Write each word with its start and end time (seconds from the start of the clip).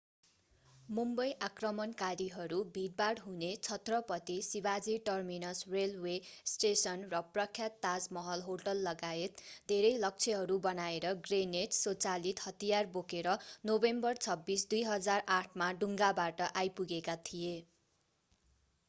मुम्बई 0.89 1.33
आक्रमणकारीहरू 1.47 2.59
भिडभाड 2.77 3.19
हुने 3.25 3.49
Chhatrapati 3.65 4.37
Shivaji 4.45 4.95
terminus 5.09 5.59
railway 5.73 6.13
station 6.53 7.03
र 7.11 7.19
प्रख्यात 7.35 7.77
ताजमहल 7.83 8.43
होटललगायत 8.47 9.43
धेरै 9.73 9.91
लक्ष्यहरू 10.05 10.57
बनाएर 10.65 11.13
ग्रेनेड 11.29 11.77
स्वचालित 11.81 12.45
हतियार 12.47 12.91
बोकेर 12.97 13.35
नोभेम्बर 13.71 14.23
26 14.29 14.65
2008 14.73 15.61
मा 15.63 15.69
डुङ्गाबाट 15.83 16.41
आइपुगेका 16.55 17.15
थिए 17.29 17.53